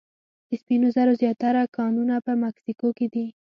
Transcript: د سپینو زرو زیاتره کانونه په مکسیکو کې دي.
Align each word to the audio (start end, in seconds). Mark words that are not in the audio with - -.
د 0.49 0.51
سپینو 0.61 0.87
زرو 0.95 1.13
زیاتره 1.21 1.61
کانونه 1.77 2.15
په 2.25 2.31
مکسیکو 2.43 2.87
کې 2.97 3.07
دي. 3.13 3.25